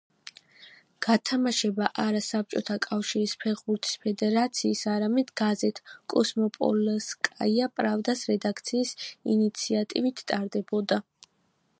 გათამაშება 1.05 1.89
არა 2.03 2.21
საბჭოთა 2.27 2.77
კავშირის 2.85 3.35
ფეხბურთის 3.43 3.99
ფედერაციის, 4.07 4.81
არამედ 4.95 5.29
გაზეთ 5.43 5.83
„კომსომოლსკაია 6.15 7.69
პრავდას“ 7.81 8.25
რედაქციის 8.33 8.95
ინიციატივით 9.37 10.25
ტარდებოდა. 10.33 11.01